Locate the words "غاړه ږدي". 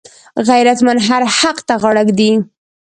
1.81-2.31